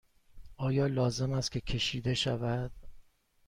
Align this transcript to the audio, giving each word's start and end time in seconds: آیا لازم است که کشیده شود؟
آیا 0.57 0.87
لازم 0.87 1.33
است 1.33 1.51
که 1.51 1.61
کشیده 1.61 2.13
شود؟ 2.13 2.71